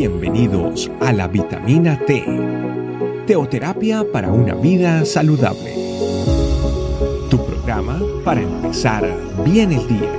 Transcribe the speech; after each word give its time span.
Bienvenidos 0.00 0.90
a 0.98 1.12
la 1.12 1.28
vitamina 1.28 2.00
T, 2.06 2.24
teoterapia 3.26 4.02
para 4.10 4.32
una 4.32 4.54
vida 4.54 5.04
saludable. 5.04 5.74
Tu 7.28 7.36
programa 7.44 8.00
para 8.24 8.40
empezar 8.40 9.06
bien 9.44 9.72
el 9.72 9.86
día. 9.86 10.10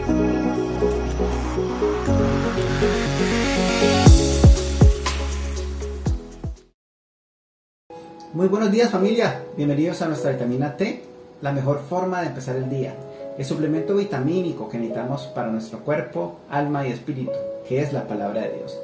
Muy 8.34 8.48
buenos 8.50 8.72
días 8.72 8.92
familia, 8.92 9.42
bienvenidos 9.58 10.00
a 10.04 10.08
nuestra 10.10 10.29
vitamina 10.29 10.78
T, 10.78 11.02
la 11.42 11.54
mejor 11.54 11.79
forma 11.90 12.22
de 12.22 12.28
empezar 12.28 12.56
el 12.56 12.70
día. 12.70 12.94
El 13.36 13.46
suplemento 13.46 13.96
vitamínico 13.96 14.70
que 14.70 14.78
necesitamos 14.78 15.24
para 15.34 15.50
nuestro 15.50 15.79
cuerpo, 15.79 16.38
alma 16.52 16.88
y 16.88 16.91
espíritu, 16.91 17.32
que 17.68 17.82
es 17.82 17.94
la 17.94 18.08
palabra 18.08 18.41
de 18.41 18.57
Dios. 18.57 18.77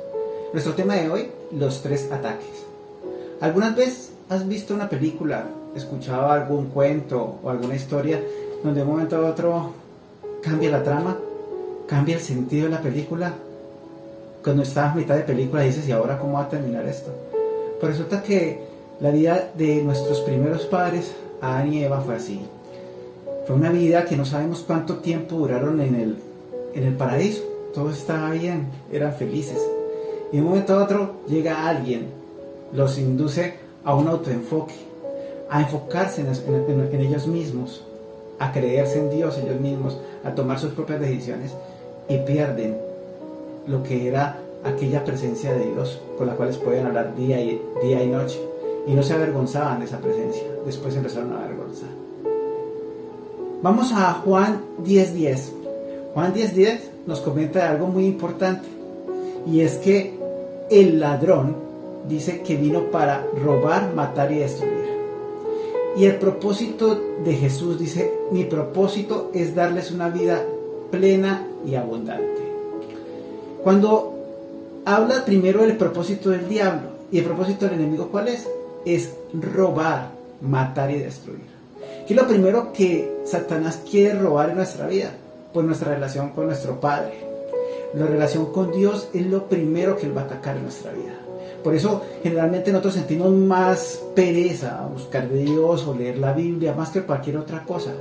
Nuestro 0.53 0.75
tema 0.75 0.95
de 0.95 1.09
hoy, 1.09 1.27
los 1.51 1.81
tres 1.81 2.09
ataques. 2.09 2.47
¿Algunas 3.41 3.75
veces 3.75 4.11
has 4.29 4.47
visto 4.47 4.73
una 4.73 4.87
película, 4.87 5.43
escuchado 5.75 6.31
algún 6.31 6.67
cuento 6.67 7.39
o 7.43 7.49
alguna 7.49 7.75
historia 7.75 8.21
donde 8.63 8.79
de 8.79 8.85
un 8.85 8.93
momento 8.93 9.17
a 9.17 9.29
otro 9.29 9.73
cambia 10.41 10.71
la 10.71 10.83
trama, 10.83 11.17
cambia 11.85 12.15
el 12.15 12.21
sentido 12.21 12.65
de 12.65 12.71
la 12.71 12.81
película? 12.81 13.33
Cuando 14.41 14.63
estás 14.63 14.93
a 14.93 14.95
mitad 14.95 15.15
de 15.15 15.23
película 15.23 15.63
dices, 15.63 15.85
¿y 15.85 15.91
ahora 15.91 16.17
cómo 16.17 16.35
va 16.35 16.43
a 16.43 16.49
terminar 16.49 16.85
esto? 16.85 17.11
Pues 17.81 17.91
resulta 17.91 18.23
que 18.23 18.61
la 19.01 19.11
vida 19.11 19.51
de 19.53 19.83
nuestros 19.83 20.21
primeros 20.21 20.65
padres, 20.65 21.11
Adán 21.41 21.73
y 21.73 21.83
Eva, 21.83 21.99
fue 21.99 22.15
así. 22.15 22.39
Fue 23.45 23.55
una 23.57 23.69
vida 23.69 24.05
que 24.05 24.15
no 24.15 24.25
sabemos 24.25 24.63
cuánto 24.65 24.99
tiempo 24.99 25.35
duraron 25.35 25.81
en 25.81 25.95
el, 25.95 26.17
en 26.73 26.83
el 26.83 26.95
paraíso. 26.95 27.43
Todo 27.73 27.91
estaba 27.91 28.31
bien, 28.31 28.69
eran 28.93 29.13
felices 29.13 29.59
y 30.31 30.37
de 30.37 30.41
un 30.41 30.49
momento 30.49 30.73
a 30.73 30.83
otro 30.83 31.15
llega 31.27 31.67
alguien, 31.67 32.07
los 32.73 32.97
induce 32.97 33.53
a 33.83 33.95
un 33.95 34.07
autoenfoque, 34.07 34.75
a 35.49 35.61
enfocarse 35.61 36.21
en, 36.21 37.01
ellos 37.01 37.27
mismos, 37.27 37.83
a 38.39 38.51
creerse 38.51 38.99
en 38.99 39.09
Dios 39.09 39.37
ellos 39.37 39.59
mismos, 39.59 39.97
a 40.23 40.35
tomar 40.35 40.59
sus 40.59 40.71
propias 40.73 40.99
decisiones 40.99 41.53
y 42.09 42.17
pierden 42.19 42.77
lo 43.67 43.83
que 43.83 44.07
era 44.07 44.39
aquella 44.63 45.05
presencia 45.05 45.53
de 45.53 45.71
Dios 45.71 46.01
con 46.17 46.27
la 46.27 46.33
cual 46.33 46.49
pueden 46.63 46.85
hablar 46.85 47.15
día 47.15 47.39
y, 47.41 47.61
día 47.81 48.03
y 48.03 48.07
noche. 48.07 48.39
Y 48.85 48.93
no 48.93 49.03
se 49.03 49.13
avergonzaban 49.13 49.79
de 49.79 49.85
esa 49.85 49.99
presencia, 49.99 50.43
después 50.65 50.95
empezaron 50.95 51.33
a 51.33 51.43
avergonzar. 51.43 51.89
Vamos 53.61 53.91
a 53.91 54.13
Juan 54.23 54.61
10.10. 54.85 55.39
Juan 56.13 56.33
10.10 56.33 56.79
nos 57.05 57.19
comenta 57.19 57.69
algo 57.69 57.87
muy 57.87 58.05
importante 58.05 58.67
y 59.45 59.61
es 59.61 59.75
que 59.77 60.16
el 60.69 60.99
ladrón 60.99 61.55
dice 62.07 62.41
que 62.41 62.55
vino 62.55 62.91
para 62.91 63.25
robar, 63.43 63.93
matar 63.93 64.31
y 64.31 64.39
destruir. 64.39 64.87
Y 65.97 66.05
el 66.05 66.15
propósito 66.15 66.99
de 67.23 67.33
Jesús 67.33 67.79
dice, 67.79 68.13
mi 68.31 68.43
propósito 68.43 69.31
es 69.33 69.55
darles 69.55 69.91
una 69.91 70.09
vida 70.09 70.43
plena 70.91 71.47
y 71.65 71.75
abundante. 71.75 72.41
Cuando 73.63 74.13
habla 74.85 75.25
primero 75.25 75.61
del 75.63 75.75
propósito 75.75 76.29
del 76.29 76.47
diablo 76.47 76.89
y 77.11 77.19
el 77.19 77.25
propósito 77.25 77.65
del 77.65 77.79
enemigo, 77.79 78.09
¿cuál 78.09 78.27
es? 78.27 78.47
Es 78.85 79.11
robar, 79.33 80.11
matar 80.41 80.91
y 80.91 80.99
destruir. 80.99 81.57
¿Qué 82.07 82.13
es 82.13 82.21
lo 82.21 82.27
primero 82.27 82.71
que 82.71 83.21
Satanás 83.25 83.81
quiere 83.89 84.17
robar 84.17 84.51
en 84.51 84.57
nuestra 84.57 84.87
vida? 84.87 85.11
Pues 85.51 85.65
nuestra 85.65 85.93
relación 85.93 86.29
con 86.29 86.45
nuestro 86.45 86.79
Padre 86.79 87.26
la 87.93 88.05
relación 88.05 88.51
con 88.51 88.71
Dios 88.71 89.09
es 89.13 89.25
lo 89.27 89.45
primero 89.45 89.95
que 89.97 90.05
Él 90.05 90.15
va 90.15 90.21
a 90.21 90.25
atacar 90.25 90.57
en 90.57 90.63
nuestra 90.63 90.91
vida. 90.91 91.13
Por 91.63 91.75
eso 91.75 92.01
generalmente 92.23 92.71
nosotros 92.71 92.93
sentimos 92.93 93.31
más 93.31 94.01
pereza 94.15 94.83
a 94.83 94.87
buscar 94.87 95.27
de 95.27 95.43
Dios 95.43 95.85
o 95.87 95.93
leer 95.93 96.17
la 96.17 96.33
Biblia 96.33 96.73
más 96.73 96.89
que 96.89 97.01
cualquier 97.01 97.37
otra 97.37 97.63
cosa. 97.63 97.91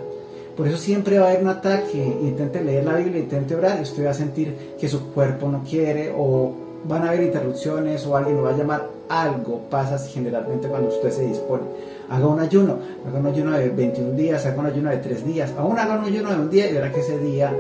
Por 0.57 0.69
eso 0.69 0.77
siempre 0.79 1.19
va 1.19 1.27
a 1.27 1.31
haber 1.31 1.43
un 1.43 1.49
ataque, 1.49 1.99
intente 1.99 2.63
leer 2.63 2.85
la 2.85 2.95
Biblia, 2.95 3.21
intente 3.21 3.55
orar 3.55 3.79
y 3.79 3.83
usted 3.83 4.07
va 4.07 4.11
a 4.11 4.15
sentir 4.15 4.77
que 4.79 4.89
su 4.89 5.13
cuerpo 5.13 5.49
no 5.49 5.63
quiere 5.63 6.13
o 6.17 6.53
van 6.85 7.03
a 7.03 7.09
haber 7.09 7.25
interrupciones 7.25 8.07
o 8.07 8.17
alguien 8.17 8.37
lo 8.37 8.45
va 8.45 8.51
a 8.51 8.57
llamar. 8.57 8.89
Algo 9.09 9.61
pasa 9.71 9.99
generalmente 9.99 10.69
cuando 10.69 10.89
usted 10.89 11.11
se 11.11 11.27
dispone. 11.27 11.63
Haga 12.09 12.27
un 12.27 12.41
ayuno, 12.41 12.79
haga 13.07 13.19
un 13.19 13.27
ayuno 13.27 13.53
de 13.53 13.69
21 13.69 14.13
días, 14.13 14.47
haga 14.47 14.61
un 14.61 14.67
ayuno 14.67 14.91
de 14.91 14.97
3 14.99 15.27
días, 15.27 15.53
aún 15.59 15.79
haga 15.79 15.99
un 15.99 16.05
ayuno 16.05 16.31
de 16.31 16.37
un 16.37 16.51
día 16.51 16.71
y 16.71 16.73
verá 16.73 16.93
que 16.93 17.01
ese 17.01 17.19
día 17.19 17.53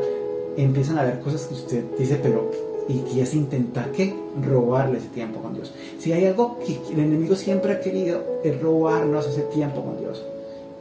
empiezan 0.57 0.99
a 0.99 1.05
ver 1.05 1.21
cosas 1.21 1.43
que 1.43 1.55
usted 1.55 1.85
dice, 1.99 2.19
pero 2.23 2.51
y 2.89 3.01
que 3.01 3.23
es 3.23 3.35
intentar 3.35 3.91
que 3.91 4.15
robarle 4.43 4.99
ese 4.99 5.09
tiempo 5.09 5.41
con 5.41 5.55
Dios. 5.55 5.73
Si 5.99 6.13
hay 6.13 6.27
algo 6.27 6.59
que 6.61 6.79
el 6.93 7.01
enemigo 7.01 7.35
siempre 7.35 7.73
ha 7.73 7.81
querido 7.81 8.23
es 8.45 8.61
robarnos 8.61 9.27
ese 9.27 9.43
tiempo 9.43 9.83
con 9.83 9.99
Dios. 9.99 10.25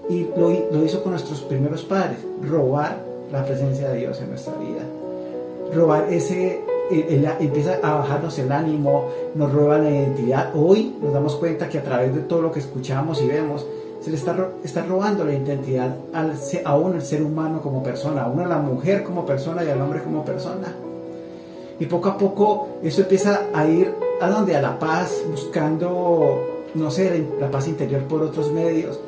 Y 0.08 0.28
lo, 0.38 0.50
lo 0.72 0.86
hizo 0.86 1.02
con 1.02 1.14
nuestros 1.14 1.42
primeros 1.42 1.84
padres, 1.84 2.20
robar 2.48 3.00
la 3.32 3.44
presencia 3.44 3.90
de 3.90 4.00
Dios 4.00 4.22
en 4.22 4.30
nuestra 4.30 4.54
vida. 4.58 4.84
Robar 5.74 6.14
ese, 6.14 6.62
empieza 6.92 7.80
a 7.82 7.96
bajarnos 7.96 8.38
el 8.38 8.52
ánimo, 8.52 9.06
nos 9.34 9.52
roba 9.52 9.80
la 9.80 9.90
identidad. 9.90 10.52
Hoy 10.56 10.96
nos 11.02 11.12
damos 11.12 11.36
cuenta 11.36 11.70
que 11.70 11.80
a 11.80 11.84
través 11.84 12.14
de 12.14 12.22
todo 12.22 12.42
lo 12.42 12.52
que 12.52 12.60
escuchamos 12.60 13.22
y 13.22 13.28
vemos, 13.28 13.66
se 14.06 14.12
le 14.12 14.18
está, 14.18 14.52
está 14.64 14.86
robando 14.86 15.26
la 15.26 15.34
identidad 15.34 15.96
al, 16.14 16.34
aún 16.64 16.94
al 16.94 17.02
ser 17.02 17.24
humano 17.24 17.60
como 17.60 17.82
persona, 17.82 18.22
aún 18.22 18.40
a 18.40 18.46
la 18.46 18.60
mujer 18.60 19.04
como 19.04 19.26
persona 19.26 19.64
y 19.64 19.70
al 19.70 19.82
hombre 19.82 20.04
como 20.04 20.24
persona. 20.24 20.76
Y 21.80 21.88
poco 21.88 22.10
a 22.10 22.18
poco 22.20 22.68
eso 22.84 23.02
empieza 23.02 23.48
a 23.52 23.66
ir 23.66 23.92
a 24.22 24.30
donde 24.30 24.56
a 24.56 24.62
la 24.62 24.78
paz, 24.78 25.24
buscando, 25.32 26.40
no 26.76 26.92
sé, 26.92 27.26
la 27.40 27.50
paz 27.50 27.68
interior 27.68 28.04
por 28.04 28.22
otros 28.22 28.52
medios, 28.52 29.00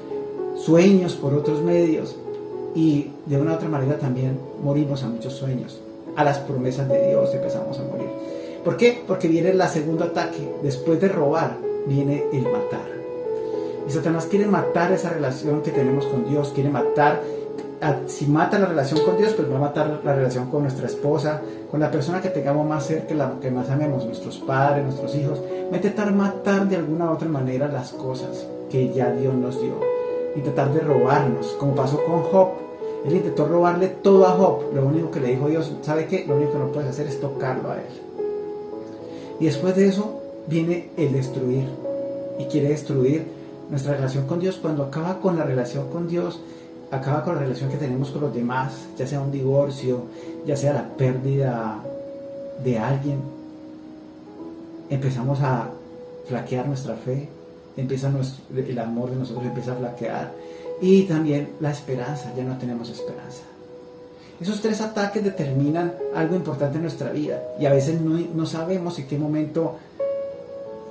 sueños 0.56 1.13
por 1.13 1.36
otros 1.36 1.62
medios. 1.62 2.16
Y 2.74 3.12
de 3.28 3.40
una 3.40 3.52
u 3.52 3.56
otra 3.57 3.69
manera 3.69 4.00
también 4.00 4.40
morimos 4.63 5.03
a 5.03 5.09
muchos 5.09 5.34
sueños, 5.34 5.80
a 6.16 6.24
las 6.24 6.40
promesas 6.40 6.90
de 6.90 7.09
Dios 7.09 7.31
empezamos 7.36 7.78
a 7.78 7.84
morir. 7.84 8.09
¿Por 8.63 8.75
qué? 8.78 9.03
Porque 9.06 9.28
viene 9.28 9.52
el 9.52 9.62
segundo 9.69 10.06
ataque. 10.06 10.56
Después 10.63 11.00
de 11.00 11.07
robar, 11.07 11.56
viene 11.86 12.24
el 12.34 12.41
matar. 12.41 12.97
Y 13.88 13.92
Satanás 13.92 14.28
quiere 14.30 14.48
matar 14.48 14.92
esa 14.92 15.09
relación 15.12 15.62
que 15.62 15.72
tenemos 15.72 16.06
con 16.08 16.28
Dios, 16.28 16.52
quiere 16.53 16.70
matar, 16.70 17.22
si 18.08 18.25
mata 18.25 18.59
la 18.59 18.66
relación 18.66 19.02
con 19.02 19.18
Dios, 19.18 19.34
pues 19.34 19.50
va 19.52 19.58
a 19.58 19.62
matar 19.62 20.02
la 20.03 20.16
relación 20.16 20.50
con 20.50 20.64
nuestra 20.64 20.88
esposa, 20.88 21.42
con 21.70 21.80
la 21.80 21.92
persona 21.92 22.22
que 22.22 22.30
tengamos 22.30 22.68
más 22.68 22.86
cerca, 22.86 23.14
la 23.14 23.40
que 23.40 23.52
más 23.52 23.70
amemos, 23.70 24.03
nuestros 24.03 24.40
padres, 24.40 24.84
nuestros 24.84 25.16
hijos. 25.16 25.42
Va 25.70 25.74
a 25.74 25.78
intentar 25.78 26.12
matar 26.14 26.68
de 26.68 26.75
alguna 26.75 27.06
u 27.06 27.14
otra 27.14 27.30
manera 27.30 27.68
las 27.68 27.92
cosas 27.92 28.46
que 28.70 28.92
ya 28.94 29.12
Dios 29.12 29.34
nos 29.36 29.62
dio. 29.62 29.75
Intentar 30.36 30.74
de 30.74 30.81
robarnos, 30.81 31.56
como 31.59 31.75
pasó 31.75 32.04
con 32.04 32.24
Job. 32.24 32.50
Él 33.06 33.16
intentó 33.16 33.48
robarle 33.48 33.88
todo 33.88 34.25
a 34.28 34.31
Job. 34.31 34.74
Lo 34.74 34.86
único 34.86 35.12
que 35.12 35.19
le 35.19 35.30
dijo 35.30 35.48
Dios, 35.48 35.72
¿sabe 35.81 36.08
qué? 36.08 36.25
Lo 36.28 36.36
único 36.36 36.54
que 36.54 36.59
no 36.59 36.72
puedes 36.72 36.90
hacer 36.90 37.08
es 37.08 37.22
tocarlo 37.22 37.72
a 37.72 37.75
él. 37.75 38.02
Y 39.40 39.46
después 39.46 39.75
de 39.75 39.88
eso 39.88 40.19
viene 40.48 40.90
el 40.98 41.14
destruir. 41.14 41.68
Y 42.40 42.46
quiere 42.46 42.69
destruir 42.69 43.38
nuestra 43.70 43.94
relación 43.96 44.28
con 44.28 44.40
Dios, 44.40 44.58
cuando 44.62 44.84
acaba 44.84 45.20
con 45.20 45.38
la 45.38 45.44
relación 45.44 45.90
con 45.90 46.08
Dios, 46.08 46.40
acaba 46.92 47.24
con 47.24 47.36
la 47.36 47.42
relación 47.42 47.70
que 47.70 47.78
tenemos 47.78 48.12
con 48.12 48.22
los 48.22 48.34
demás, 48.34 48.74
ya 48.98 49.06
sea 49.06 49.20
un 49.20 49.32
divorcio, 49.32 50.04
ya 50.46 50.56
sea 50.56 50.74
la 50.74 50.88
pérdida 50.96 51.80
de 52.64 52.80
alguien, 52.80 53.20
empezamos 54.90 55.42
a 55.42 55.70
flaquear 56.28 56.68
nuestra 56.68 56.96
fe, 56.96 57.30
empieza 57.76 58.12
el 58.56 58.80
amor 58.80 59.12
de 59.12 59.18
nosotros 59.18 59.46
empieza 59.46 59.74
a 59.74 59.76
flaquear 59.76 60.32
y 60.82 61.04
también 61.04 61.50
la 61.60 61.72
esperanza, 61.72 62.34
ya 62.36 62.44
no 62.44 62.58
tenemos 62.58 62.90
esperanza. 62.90 63.44
Esos 64.40 64.62
tres 64.62 64.82
ataques 64.82 65.24
determinan 65.24 65.94
algo 66.16 66.36
importante 66.36 66.78
en 66.78 66.84
nuestra 66.84 67.12
vida 67.12 67.42
y 67.60 67.66
a 67.66 67.72
veces 67.72 68.00
no, 68.00 68.20
no 68.34 68.46
sabemos 68.46 68.98
en 69.00 69.08
qué 69.08 69.18
momento 69.18 69.78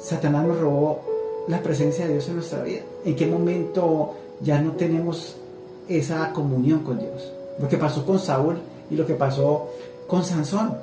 Satanás 0.01 0.45
nos 0.45 0.59
robó 0.59 1.16
la 1.49 1.63
presencia 1.63 2.07
de 2.07 2.15
Dios 2.15 2.29
en 2.29 2.37
nuestra 2.37 2.63
vida? 2.63 2.81
¿En 3.05 3.15
qué 3.15 3.27
momento 3.27 4.15
ya 4.41 4.61
no 4.61 4.73
tenemos 4.73 5.37
esa 5.89 6.33
comunión 6.33 6.81
con 6.81 6.99
Dios? 6.99 7.33
Lo 7.59 7.69
que 7.69 7.77
pasó 7.77 8.05
con 8.05 8.19
Saúl 8.19 8.59
y 8.91 8.97
lo 8.97 9.07
que 9.07 9.15
pasó 9.15 9.71
con 10.07 10.25
Sansón. 10.25 10.77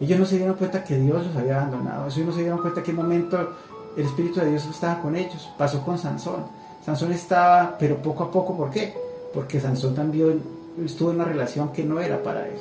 Ellos 0.00 0.18
no 0.18 0.26
se 0.26 0.36
dieron 0.36 0.56
cuenta 0.56 0.84
que 0.84 0.96
Dios 0.96 1.26
los 1.26 1.36
había 1.36 1.60
abandonado. 1.60 2.06
Ellos 2.06 2.26
no 2.26 2.32
se 2.32 2.40
dieron 2.40 2.60
cuenta 2.60 2.80
en 2.80 2.86
qué 2.86 2.92
momento 2.92 3.50
el 3.96 4.04
Espíritu 4.04 4.40
de 4.40 4.50
Dios 4.50 4.66
estaba 4.66 5.00
con 5.00 5.16
ellos. 5.16 5.48
Pasó 5.56 5.82
con 5.84 5.98
Sansón. 5.98 6.44
Sansón 6.84 7.12
estaba, 7.12 7.76
pero 7.78 7.96
poco 7.96 8.24
a 8.24 8.30
poco, 8.30 8.56
¿por 8.56 8.70
qué? 8.70 8.94
Porque 9.34 9.60
Sansón 9.60 9.94
también 9.94 10.42
estuvo 10.84 11.10
en 11.10 11.16
una 11.16 11.24
relación 11.24 11.72
que 11.72 11.82
no 11.82 12.00
era 12.00 12.22
para 12.22 12.46
él. 12.46 12.58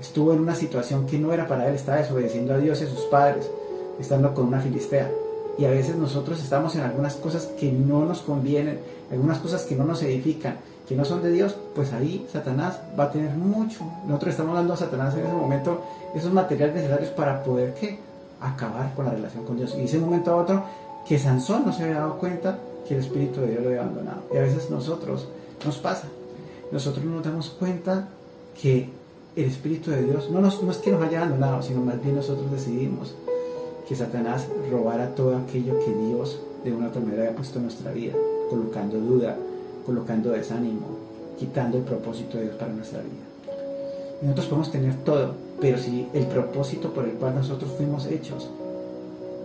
Estuvo 0.00 0.32
en 0.32 0.40
una 0.40 0.54
situación 0.54 1.06
que 1.06 1.18
no 1.18 1.32
era 1.32 1.46
para 1.46 1.68
él. 1.68 1.74
Estaba 1.74 1.98
desobedeciendo 1.98 2.54
a 2.54 2.58
Dios 2.58 2.80
y 2.80 2.84
a 2.84 2.88
sus 2.88 3.04
padres, 3.04 3.48
estando 3.98 4.34
con 4.34 4.46
una 4.46 4.60
filistea 4.60 5.10
y 5.60 5.66
a 5.66 5.70
veces 5.70 5.94
nosotros 5.96 6.42
estamos 6.42 6.74
en 6.74 6.80
algunas 6.80 7.16
cosas 7.16 7.44
que 7.44 7.70
no 7.70 8.06
nos 8.06 8.22
convienen, 8.22 8.80
algunas 9.12 9.40
cosas 9.40 9.64
que 9.64 9.76
no 9.76 9.84
nos 9.84 10.02
edifican, 10.02 10.56
que 10.88 10.96
no 10.96 11.04
son 11.04 11.22
de 11.22 11.30
Dios, 11.30 11.54
pues 11.74 11.92
ahí 11.92 12.26
Satanás 12.32 12.80
va 12.98 13.04
a 13.04 13.10
tener 13.12 13.36
mucho. 13.36 13.84
Nosotros 14.06 14.30
estamos 14.30 14.54
dando 14.54 14.72
a 14.72 14.78
Satanás 14.78 15.14
en 15.14 15.26
ese 15.26 15.32
momento 15.34 15.82
esos 16.14 16.32
materiales 16.32 16.76
necesarios 16.76 17.10
para 17.10 17.42
poder 17.42 17.74
¿qué? 17.74 17.98
acabar 18.40 18.94
con 18.94 19.04
la 19.04 19.10
relación 19.10 19.44
con 19.44 19.58
Dios. 19.58 19.74
Y 19.76 19.82
dice 19.82 19.98
un 19.98 20.04
momento 20.04 20.30
a 20.32 20.36
otro 20.36 20.64
que 21.06 21.18
Sansón 21.18 21.66
no 21.66 21.74
se 21.74 21.82
había 21.82 21.96
dado 21.96 22.18
cuenta 22.18 22.58
que 22.88 22.94
el 22.94 23.00
Espíritu 23.00 23.42
de 23.42 23.48
Dios 23.48 23.62
lo 23.62 23.68
había 23.68 23.82
abandonado. 23.82 24.22
Y 24.32 24.38
a 24.38 24.40
veces 24.40 24.70
nosotros 24.70 25.28
nos 25.66 25.76
pasa. 25.76 26.08
Nosotros 26.72 27.04
no 27.04 27.16
nos 27.16 27.24
damos 27.24 27.50
cuenta 27.50 28.08
que 28.60 28.88
el 29.36 29.44
Espíritu 29.44 29.90
de 29.90 30.04
Dios 30.04 30.30
no, 30.30 30.40
nos, 30.40 30.62
no 30.62 30.70
es 30.70 30.78
que 30.78 30.90
nos 30.90 31.02
haya 31.02 31.18
abandonado, 31.18 31.62
sino 31.62 31.82
más 31.82 32.02
bien 32.02 32.16
nosotros 32.16 32.50
decidimos 32.50 33.14
que 33.90 33.96
Satanás 33.96 34.46
robara 34.70 35.16
todo 35.16 35.36
aquello 35.36 35.76
que 35.84 35.92
Dios 35.92 36.38
de 36.62 36.72
una 36.72 36.86
otra 36.86 37.00
manera 37.00 37.22
había 37.24 37.34
puesto 37.34 37.58
en 37.58 37.64
nuestra 37.64 37.90
vida, 37.90 38.12
colocando 38.48 39.00
duda, 39.00 39.36
colocando 39.84 40.30
desánimo, 40.30 40.86
quitando 41.36 41.78
el 41.78 41.82
propósito 41.82 42.38
de 42.38 42.44
Dios 42.44 42.54
para 42.54 42.72
nuestra 42.72 43.00
vida. 43.00 43.56
Nosotros 44.22 44.46
podemos 44.46 44.70
tener 44.70 44.94
todo, 45.04 45.32
pero 45.60 45.76
si 45.76 46.06
el 46.14 46.26
propósito 46.26 46.94
por 46.94 47.04
el 47.04 47.14
cual 47.14 47.34
nosotros 47.34 47.72
fuimos 47.76 48.06
hechos 48.06 48.48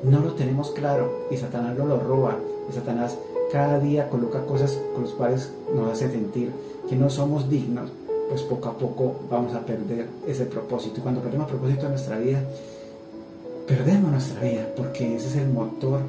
no 0.03 0.19
lo 0.19 0.33
tenemos 0.33 0.69
claro 0.69 1.25
y 1.31 1.37
Satanás 1.37 1.75
no 1.75 1.87
lo 1.87 1.99
roba, 1.99 2.37
y 2.69 2.73
Satanás 2.73 3.17
cada 3.51 3.79
día 3.79 4.11
coloca 4.11 4.45
cosas 4.45 4.79
con 4.93 5.05
las 5.05 5.13
cuales 5.13 5.51
nos 5.73 5.91
hace 5.91 6.11
sentir 6.11 6.51
que 6.87 6.95
no 6.95 7.09
somos 7.09 7.49
dignos, 7.49 7.89
pues 8.29 8.43
poco 8.43 8.69
a 8.69 8.77
poco 8.77 9.15
vamos 9.27 9.55
a 9.55 9.65
perder 9.65 10.05
ese 10.27 10.45
propósito. 10.45 10.99
Y 10.99 11.01
cuando 11.01 11.21
perdemos 11.21 11.47
el 11.47 11.57
propósito 11.57 11.85
de 11.85 11.89
nuestra 11.89 12.19
vida, 12.19 12.43
perdemos 13.67 14.11
nuestra 14.11 14.41
vida, 14.41 14.67
porque 14.75 15.15
ese 15.15 15.27
es 15.27 15.35
el 15.35 15.49
motor 15.49 16.01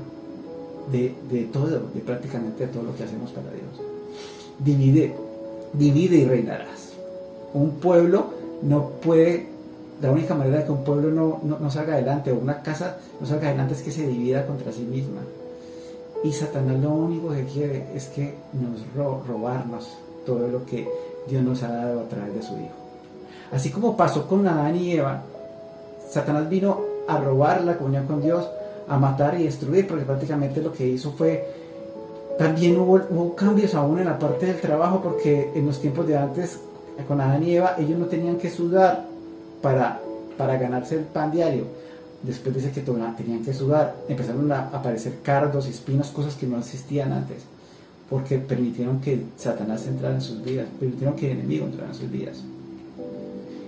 de, 0.90 1.14
de 1.30 1.44
todo, 1.44 1.66
de 1.94 2.00
prácticamente 2.00 2.66
todo 2.66 2.82
lo 2.82 2.96
que 2.96 3.04
hacemos 3.04 3.30
para 3.30 3.50
Dios. 3.50 3.86
Divide, 4.58 5.14
divide 5.72 6.16
y 6.16 6.24
reinarás. 6.24 6.92
Un 7.54 7.72
pueblo 7.72 8.26
no 8.62 8.90
puede 9.02 9.56
la 10.00 10.10
única 10.10 10.34
manera 10.34 10.58
de 10.58 10.64
que 10.64 10.72
un 10.72 10.84
pueblo 10.84 11.10
no, 11.10 11.58
no, 11.58 11.70
salga 11.70 11.94
adelante 11.94 12.30
o 12.30 12.36
una 12.36 12.60
casa 12.62 12.98
no 13.18 13.26
salga 13.26 13.48
adelante 13.48 13.74
es 13.74 13.82
que 13.82 13.90
se 13.90 14.06
divida 14.06 14.46
contra 14.46 14.72
sí 14.72 14.82
misma. 14.82 15.22
Y 16.22 16.32
Satanás 16.32 16.78
lo 16.80 16.90
único 16.90 17.30
que 17.30 17.44
quiere 17.44 17.86
es 17.94 18.06
que 18.08 18.34
nos 18.52 19.26
robarnos 19.26 19.96
todo 20.24 20.48
lo 20.48 20.66
que 20.66 20.88
Dios 21.28 21.42
nos 21.42 21.62
ha 21.62 21.68
dado 21.68 22.00
a 22.00 22.08
través 22.08 22.34
de 22.34 22.42
su 22.42 22.54
Hijo. 22.54 22.74
Así 23.52 23.70
como 23.70 23.96
pasó 23.96 24.26
con 24.26 24.46
Adán 24.46 24.76
y 24.76 24.92
Eva, 24.92 25.22
Satanás 26.10 26.48
vino 26.48 26.80
a 27.08 27.18
robar 27.18 27.64
la 27.64 27.76
comunión 27.76 28.06
con 28.06 28.20
Dios, 28.20 28.48
a 28.88 28.98
matar 28.98 29.38
y 29.40 29.44
destruir, 29.44 29.86
porque 29.86 30.04
prácticamente 30.04 30.62
lo 30.62 30.72
que 30.72 30.86
hizo 30.86 31.12
fue, 31.12 31.44
también 32.38 32.76
hubo, 32.76 33.34
cambios 33.34 33.74
aún 33.74 33.98
en 33.98 34.06
la 34.06 34.18
parte 34.18 34.46
del 34.46 34.60
trabajo, 34.60 35.00
porque 35.02 35.50
en 35.54 35.66
los 35.66 35.80
tiempos 35.80 36.06
de 36.06 36.16
antes, 36.16 36.60
con 37.08 37.20
Adán 37.20 37.42
y 37.42 37.56
Eva, 37.56 37.76
ellos 37.78 37.98
no 37.98 38.06
tenían 38.06 38.36
que 38.36 38.50
sudar 38.50 39.04
para, 39.62 40.00
para 40.36 40.56
ganarse 40.56 40.96
el 40.96 41.04
pan 41.04 41.30
diario. 41.30 41.64
Después 42.22 42.54
dice 42.54 42.72
que 42.72 42.80
tenían 42.80 43.44
que 43.44 43.52
sudar, 43.52 43.94
empezaron 44.08 44.50
a 44.50 44.68
aparecer 44.68 45.18
cardos 45.22 45.66
espinos, 45.66 46.08
cosas 46.08 46.34
que 46.34 46.46
no 46.46 46.58
existían 46.58 47.12
antes, 47.12 47.44
porque 48.10 48.38
permitieron 48.38 49.00
que 49.00 49.22
Satanás 49.36 49.86
entrara 49.86 50.14
en 50.14 50.22
sus 50.22 50.42
vidas, 50.42 50.66
permitieron 50.78 51.14
que 51.14 51.30
el 51.30 51.38
enemigo 51.38 51.66
entrara 51.66 51.88
en 51.88 51.94
sus 51.94 52.10
vidas. 52.10 52.42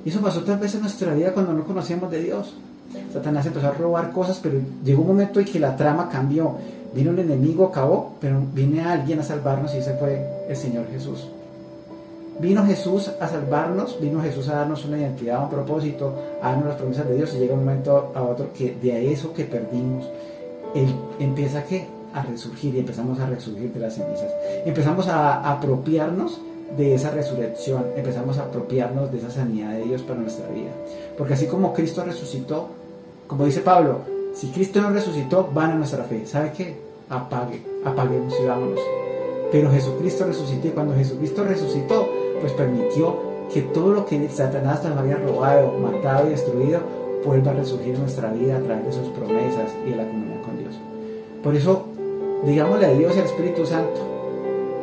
Y 0.04 0.10
eso 0.10 0.20
pasó 0.20 0.42
tal 0.42 0.58
vez 0.58 0.74
en 0.74 0.82
nuestra 0.82 1.14
vida 1.14 1.32
cuando 1.32 1.52
no 1.52 1.64
conocíamos 1.64 2.10
de 2.10 2.22
Dios. 2.22 2.54
Satanás 3.12 3.46
empezó 3.46 3.68
a 3.68 3.72
robar 3.72 4.12
cosas, 4.12 4.40
pero 4.42 4.60
llegó 4.84 5.02
un 5.02 5.08
momento 5.08 5.40
en 5.40 5.46
que 5.46 5.60
la 5.60 5.76
trama 5.76 6.08
cambió. 6.08 6.54
Vino 6.94 7.10
el 7.10 7.18
enemigo, 7.18 7.66
acabó, 7.66 8.14
pero 8.20 8.40
viene 8.54 8.82
alguien 8.82 9.20
a 9.20 9.22
salvarnos 9.22 9.74
y 9.74 9.78
ese 9.78 9.94
fue 9.94 10.26
el 10.48 10.56
Señor 10.56 10.86
Jesús. 10.90 11.28
Vino 12.40 12.64
Jesús 12.64 13.10
a 13.20 13.28
salvarnos, 13.28 14.00
vino 14.00 14.22
Jesús 14.22 14.48
a 14.48 14.56
darnos 14.56 14.84
una 14.84 14.98
identidad, 14.98 15.42
un 15.42 15.50
propósito, 15.50 16.14
a 16.40 16.50
darnos 16.50 16.68
las 16.68 16.76
promesas 16.76 17.08
de 17.08 17.16
Dios 17.16 17.34
y 17.34 17.38
llega 17.38 17.54
un 17.54 17.64
momento 17.64 18.12
a 18.14 18.22
otro 18.22 18.52
que 18.52 18.76
de 18.80 19.12
eso 19.12 19.32
que 19.32 19.44
perdimos, 19.44 20.08
Él 20.74 20.94
empieza 21.18 21.64
a 22.14 22.22
resurgir 22.22 22.74
y 22.76 22.78
empezamos 22.78 23.18
a 23.18 23.26
resurgir 23.26 23.72
de 23.72 23.80
las 23.80 23.94
cenizas. 23.94 24.32
Empezamos 24.64 25.08
a 25.08 25.50
apropiarnos 25.50 26.40
de 26.76 26.94
esa 26.94 27.10
resurrección, 27.10 27.86
empezamos 27.96 28.38
a 28.38 28.44
apropiarnos 28.44 29.10
de 29.10 29.18
esa 29.18 29.30
sanidad 29.30 29.72
de 29.72 29.84
Dios 29.84 30.02
para 30.02 30.20
nuestra 30.20 30.48
vida. 30.48 30.70
Porque 31.16 31.34
así 31.34 31.46
como 31.46 31.72
Cristo 31.72 32.04
resucitó, 32.04 32.68
como 33.26 33.44
dice 33.44 33.60
Pablo, 33.60 34.00
si 34.34 34.48
Cristo 34.48 34.80
no 34.80 34.90
resucitó, 34.90 35.48
van 35.52 35.72
a 35.72 35.74
nuestra 35.74 36.04
fe. 36.04 36.26
¿Sabe 36.26 36.52
qué? 36.56 36.76
Apague, 37.08 37.62
apaguemos 37.84 38.34
y 38.40 38.46
vámonos. 38.46 38.80
Pero 39.50 39.70
Jesucristo 39.70 40.24
resucitó 40.26 40.68
y 40.68 40.70
cuando 40.70 40.94
Jesucristo 40.94 41.44
resucitó, 41.44 42.08
pues 42.40 42.52
permitió 42.52 43.16
que 43.52 43.62
todo 43.62 43.92
lo 43.92 44.06
que 44.06 44.28
Satanás 44.28 44.84
nos 44.84 44.96
había 44.96 45.16
robado, 45.16 45.72
matado 45.78 46.26
y 46.26 46.30
destruido 46.30 46.80
vuelva 47.24 47.52
a 47.52 47.54
resurgir 47.54 47.94
en 47.94 48.02
nuestra 48.02 48.30
vida 48.30 48.56
a 48.56 48.60
través 48.60 48.86
de 48.86 48.92
sus 48.92 49.08
promesas 49.08 49.70
y 49.86 49.90
de 49.90 49.96
la 49.96 50.06
comunión 50.06 50.42
con 50.42 50.58
Dios. 50.58 50.74
Por 51.42 51.54
eso, 51.54 51.86
digámosle 52.44 52.86
a 52.86 52.90
Dios 52.90 53.16
y 53.16 53.18
al 53.20 53.26
Espíritu 53.26 53.66
Santo, 53.66 54.00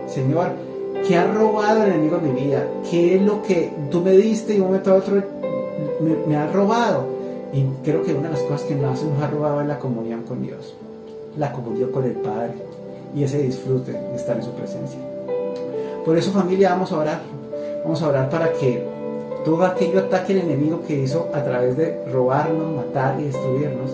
Señor, 0.07 0.64
¿qué 1.07 1.17
ha 1.17 1.27
robado 1.31 1.83
el 1.83 1.93
enemigo 1.93 2.17
en 2.17 2.33
mi 2.33 2.41
vida? 2.41 2.67
¿Qué 2.89 3.15
es 3.15 3.21
lo 3.21 3.41
que 3.43 3.71
tú 3.91 4.01
me 4.01 4.11
diste 4.11 4.55
y 4.55 4.59
un 4.59 4.67
momento 4.67 4.91
a 4.91 4.95
otro 4.95 5.21
me, 5.99 6.15
me 6.27 6.35
ha 6.35 6.51
robado? 6.51 7.05
Y 7.53 7.63
creo 7.83 8.03
que 8.03 8.13
una 8.13 8.29
de 8.29 8.33
las 8.33 8.43
cosas 8.43 8.63
que 8.63 8.75
más 8.75 9.03
nos 9.03 9.21
ha 9.21 9.27
robado 9.27 9.61
es 9.61 9.67
la 9.67 9.79
comunión 9.79 10.23
con 10.23 10.41
Dios, 10.41 10.75
la 11.37 11.51
comunión 11.51 11.91
con 11.91 12.05
el 12.05 12.13
Padre 12.13 12.53
y 13.15 13.23
ese 13.23 13.41
disfrute 13.41 13.91
de 13.91 14.15
estar 14.15 14.35
en 14.35 14.43
su 14.43 14.51
presencia. 14.51 14.99
Por 16.03 16.17
eso 16.17 16.31
familia, 16.31 16.71
vamos 16.71 16.91
a 16.91 16.97
orar. 16.97 17.21
Vamos 17.83 18.01
a 18.01 18.09
orar 18.09 18.29
para 18.29 18.51
que 18.51 18.83
todo 19.45 19.63
aquello 19.63 19.99
ataque 19.99 20.33
el 20.33 20.39
enemigo 20.39 20.81
que 20.87 20.99
hizo 20.99 21.29
a 21.33 21.43
través 21.43 21.77
de 21.77 22.03
robarnos, 22.11 22.75
matar 22.75 23.19
y 23.19 23.25
destruirnos, 23.25 23.91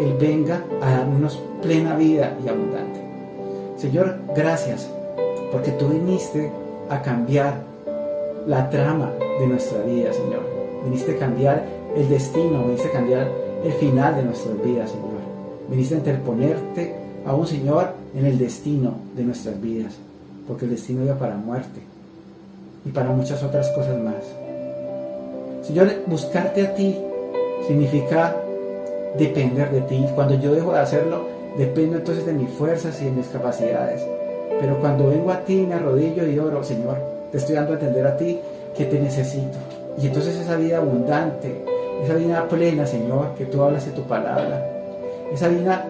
Él 0.00 0.16
venga 0.18 0.62
a 0.80 0.90
darnos 0.90 1.40
plena 1.60 1.96
vida 1.96 2.36
y 2.44 2.48
abundante. 2.48 3.00
Señor, 3.76 4.16
gracias 4.34 4.88
porque 5.52 5.70
tú 5.72 5.88
viniste 5.88 6.50
a 6.88 7.02
cambiar 7.02 7.54
la 8.46 8.70
trama 8.70 9.12
de 9.38 9.46
nuestra 9.46 9.82
vida, 9.82 10.12
Señor. 10.12 10.40
Viniste 10.84 11.14
a 11.14 11.18
cambiar 11.18 11.62
el 11.94 12.08
destino, 12.08 12.64
viniste 12.64 12.88
a 12.88 12.92
cambiar 12.92 13.30
el 13.62 13.72
final 13.74 14.16
de 14.16 14.22
nuestras 14.24 14.60
vidas, 14.62 14.90
Señor. 14.90 15.12
Viniste 15.68 15.94
a 15.94 15.98
interponerte 15.98 16.94
a 17.26 17.34
un 17.34 17.46
Señor 17.46 17.90
en 18.16 18.26
el 18.26 18.38
destino 18.38 18.94
de 19.14 19.24
nuestras 19.24 19.60
vidas, 19.60 19.92
porque 20.48 20.64
el 20.64 20.72
destino 20.72 21.04
iba 21.04 21.18
para 21.18 21.36
muerte 21.36 21.80
y 22.84 22.88
para 22.90 23.10
muchas 23.10 23.42
otras 23.42 23.68
cosas 23.70 23.98
más. 24.00 24.24
Señor, 25.62 25.88
buscarte 26.06 26.66
a 26.66 26.74
ti 26.74 26.96
significa 27.68 28.34
depender 29.18 29.70
de 29.70 29.82
ti. 29.82 30.04
Cuando 30.14 30.34
yo 30.34 30.52
dejo 30.52 30.72
de 30.72 30.80
hacerlo, 30.80 31.26
dependo 31.56 31.98
entonces 31.98 32.26
de 32.26 32.32
mis 32.32 32.50
fuerzas 32.50 33.00
y 33.02 33.04
de 33.04 33.10
mis 33.12 33.26
capacidades. 33.26 34.02
Pero 34.60 34.78
cuando 34.80 35.08
vengo 35.08 35.30
a 35.30 35.40
ti, 35.40 35.66
me 35.68 35.74
arrodillo 35.74 36.26
y 36.26 36.38
oro, 36.38 36.62
Señor, 36.62 36.96
te 37.30 37.38
estoy 37.38 37.54
dando 37.54 37.72
a 37.72 37.74
entender 37.74 38.06
a 38.06 38.16
ti 38.16 38.38
que 38.76 38.84
te 38.84 38.98
necesito. 38.98 39.58
Y 40.00 40.06
entonces 40.06 40.36
esa 40.36 40.56
vida 40.56 40.78
abundante, 40.78 41.64
esa 42.02 42.14
vida 42.14 42.48
plena, 42.48 42.86
Señor, 42.86 43.34
que 43.36 43.46
tú 43.46 43.62
hablas 43.62 43.84
de 43.86 43.92
tu 43.92 44.02
palabra, 44.02 44.66
esa 45.32 45.48
vida 45.48 45.86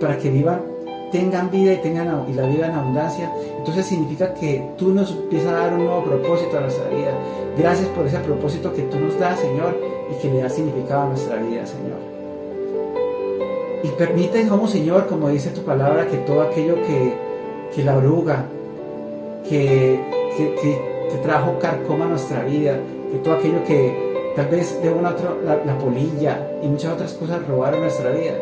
para 0.00 0.16
que 0.18 0.30
vivan 0.30 0.72
tengan 1.12 1.50
vida 1.50 1.74
y 1.74 1.76
tengan 1.76 2.24
y 2.26 2.32
la 2.32 2.46
vida 2.46 2.66
en 2.66 2.72
abundancia, 2.72 3.30
entonces 3.58 3.84
significa 3.84 4.32
que 4.32 4.66
tú 4.78 4.88
nos 4.88 5.10
empiezas 5.12 5.52
a 5.52 5.58
dar 5.58 5.74
un 5.74 5.84
nuevo 5.84 6.02
propósito 6.04 6.56
a 6.56 6.62
nuestra 6.62 6.88
vida. 6.88 7.12
Gracias 7.56 7.86
por 7.88 8.06
ese 8.06 8.18
propósito 8.18 8.72
que 8.72 8.82
tú 8.82 8.98
nos 8.98 9.18
das, 9.20 9.38
Señor, 9.38 9.76
y 10.10 10.20
que 10.20 10.32
le 10.32 10.42
da 10.42 10.48
significado 10.48 11.02
a 11.02 11.08
nuestra 11.08 11.36
vida, 11.36 11.66
Señor. 11.66 12.00
Y 13.84 13.88
permite, 13.88 14.48
como 14.48 14.66
Señor, 14.66 15.06
como 15.06 15.28
dice 15.28 15.50
tu 15.50 15.60
palabra, 15.62 16.06
que 16.06 16.16
todo 16.18 16.40
aquello 16.40 16.76
que, 16.76 17.12
que 17.74 17.82
la 17.82 17.96
oruga, 17.96 18.44
que, 19.48 19.98
que, 20.36 20.92
trajo 21.22 21.58
carcoma 21.58 22.06
a 22.06 22.08
nuestra 22.08 22.42
vida, 22.42 22.76
que 23.10 23.18
todo 23.18 23.34
aquello 23.34 23.62
que 23.64 24.32
tal 24.34 24.46
vez 24.46 24.82
de 24.82 24.90
una 24.90 25.10
otra, 25.10 25.34
la, 25.44 25.56
la 25.64 25.78
polilla 25.78 26.38
y 26.62 26.66
muchas 26.66 26.94
otras 26.94 27.12
cosas 27.12 27.46
robaron 27.46 27.80
nuestra 27.80 28.10
vida, 28.10 28.32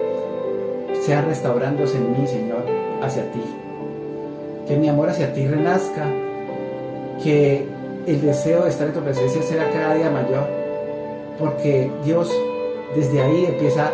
sea 1.03 1.23
restaurándose 1.23 1.97
en 1.97 2.13
mí, 2.13 2.27
Señor, 2.27 2.65
hacia 3.03 3.31
ti. 3.33 3.43
Que 4.67 4.77
mi 4.77 4.89
amor 4.89 5.11
hacia 5.11 5.33
ti 5.33 5.47
renazca, 5.47 6.07
que 7.23 7.67
el 8.07 8.23
deseo 8.23 8.63
de 8.63 8.71
estar 8.71 8.87
en 8.87 8.95
tu 8.95 9.01
presencia 9.01 9.43
sea 9.43 9.71
cada 9.71 9.95
día 9.95 10.11
mayor, 10.11 10.47
porque 11.39 11.91
Dios 12.05 12.33
desde 12.95 13.21
ahí 13.21 13.47
empieza 13.47 13.91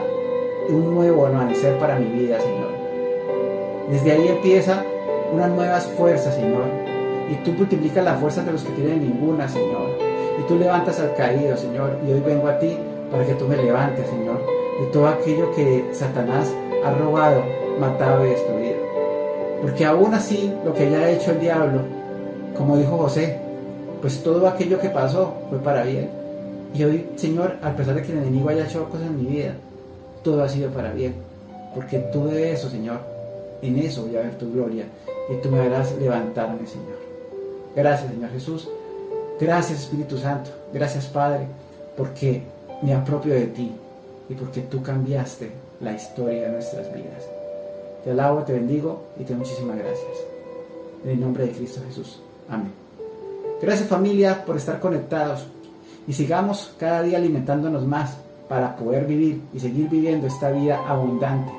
un 0.69 0.95
nuevo 0.95 1.27
amanecer 1.27 1.79
para 1.79 1.99
mi 1.99 2.07
vida, 2.07 2.39
Señor. 2.41 2.67
Desde 3.91 4.13
ahí 4.13 4.29
empieza 4.29 4.85
unas 5.33 5.51
nuevas 5.51 5.87
fuerzas, 5.97 6.35
Señor. 6.35 6.65
Y 7.31 7.35
tú 7.45 7.53
multiplicas 7.53 8.05
las 8.05 8.21
fuerzas 8.21 8.47
de 8.47 8.53
los 8.53 8.63
que 8.63 8.73
tienen 8.73 9.01
ninguna, 9.01 9.49
Señor. 9.49 9.91
Y 10.39 10.43
tú 10.47 10.57
levantas 10.57 11.01
al 11.01 11.15
caído, 11.15 11.57
Señor. 11.57 11.99
Y 12.07 12.13
hoy 12.13 12.21
vengo 12.21 12.49
a 12.49 12.59
ti 12.59 12.77
para 13.11 13.25
que 13.25 13.35
tú 13.35 13.47
me 13.47 13.57
levantes, 13.57 14.09
Señor. 14.09 14.41
De 14.81 14.87
todo 14.87 15.09
aquello 15.09 15.55
que 15.55 15.89
Satanás 15.93 16.53
ha 16.85 16.93
robado, 16.93 17.43
matado 17.81 18.27
y 18.27 18.31
destruido. 18.31 18.77
Porque 19.63 19.85
aún 19.85 20.15
así, 20.15 20.53
lo 20.65 20.75
que 20.75 20.87
haya 20.87 21.11
hecho 21.11 21.33
el 21.33 21.41
diablo, 21.41 21.81
como 22.57 22.77
dijo 22.77 22.97
José, 22.97 23.39
pues 24.01 24.23
todo 24.23 24.47
aquello 24.47 24.79
que 24.79 24.91
pasó 24.91 25.35
fue 25.49 25.59
para 25.59 25.83
bien. 25.83 26.11
Y 26.75 26.85
hoy, 26.85 27.07
Señor, 27.17 27.57
a 27.63 27.73
pesar 27.73 27.95
de 27.95 28.03
que 28.03 28.13
el 28.13 28.19
enemigo 28.19 28.51
haya 28.51 28.67
hecho 28.67 28.89
cosas 28.91 29.07
en 29.07 29.17
mi 29.17 29.27
vida, 29.27 29.53
todo 30.23 30.43
ha 30.43 30.49
sido 30.49 30.71
para 30.71 30.93
bien, 30.93 31.15
porque 31.75 31.99
tú 31.99 32.29
eso, 32.29 32.69
Señor, 32.69 32.99
en 33.69 33.79
eso 33.79 34.03
voy 34.03 34.17
a 34.17 34.21
ver 34.21 34.39
tu 34.39 34.53
gloria 34.53 34.85
y 35.31 35.37
tú 35.43 35.51
me 35.51 35.61
harás 35.61 35.97
levantarme, 35.99 36.67
Señor. 36.67 36.99
Gracias, 37.75 38.11
Señor 38.11 38.31
Jesús. 38.31 38.69
Gracias, 39.41 39.81
Espíritu 39.81 40.17
Santo. 40.19 40.51
Gracias, 40.73 41.07
Padre, 41.07 41.47
porque 41.97 42.43
me 42.83 42.95
apropio 42.95 43.35
de 43.35 43.47
ti 43.47 43.73
y 44.29 44.35
porque 44.35 44.63
tú 44.63 44.83
cambiaste 44.83 45.51
la 45.81 45.93
historia 45.93 46.43
de 46.43 46.49
nuestras 46.51 46.93
vidas. 46.93 47.29
Te 48.05 48.11
alabo, 48.13 48.43
te 48.45 48.53
bendigo 48.53 49.05
y 49.19 49.25
te 49.25 49.31
doy 49.31 49.39
muchísimas 49.39 49.77
gracias. 49.77 50.17
En 51.05 51.11
el 51.11 51.21
nombre 51.21 51.47
de 51.47 51.53
Cristo 51.53 51.81
Jesús. 51.87 52.21
Amén. 52.49 52.73
Gracias 53.61 53.89
familia 53.89 54.45
por 54.45 54.57
estar 54.57 54.81
conectados 54.81 55.47
y 56.07 56.13
sigamos 56.13 56.75
cada 56.79 57.03
día 57.03 57.19
alimentándonos 57.19 57.87
más 57.87 58.17
para 58.49 58.77
poder 58.77 59.07
vivir 59.07 59.43
y 59.53 59.61
seguir 59.61 59.89
viviendo 59.89 60.27
esta 60.27 60.51
vida 60.51 60.87
abundante, 60.87 61.53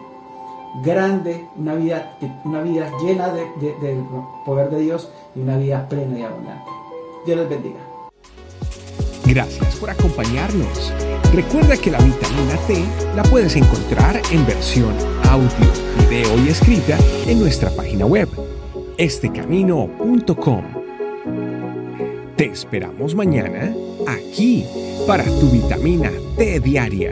grande, 0.84 1.48
una 1.56 1.76
vida, 1.76 2.18
una 2.44 2.62
vida 2.62 2.92
llena 3.02 3.30
de, 3.30 3.46
del 3.82 4.04
poder 4.46 4.70
de 4.70 4.80
Dios 4.80 5.10
y 5.36 5.42
una 5.42 5.58
vida 5.58 5.88
plena 5.88 6.20
y 6.20 6.24
abundante. 6.24 6.72
Dios 7.26 7.38
les 7.40 7.50
bendiga. 7.50 7.80
Gracias 9.26 9.76
por 9.76 9.90
acompañarnos. 9.90 10.94
Recuerda 11.34 11.76
que 11.76 11.92
la 11.92 12.00
vitamina 12.00 12.56
T 12.66 12.86
la 13.16 13.24
puedes 13.24 13.56
encontrar 13.58 14.22
en 14.32 14.46
versión 14.46 14.94
audio, 15.30 15.50
video 16.10 16.46
y 16.46 16.50
escrita 16.50 16.98
en 17.28 17.40
nuestra 17.42 17.70
página 17.72 18.06
web, 18.06 18.30
estecamino.com. 18.98 20.64
Te 22.38 22.46
esperamos 22.46 23.16
mañana 23.16 23.74
aquí 24.08 24.66
para 25.06 25.26
tu 25.26 25.50
vitamina 25.50 26.12
T 26.38 26.60
diaria. 26.62 27.12